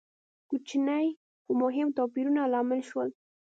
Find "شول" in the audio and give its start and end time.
2.89-3.09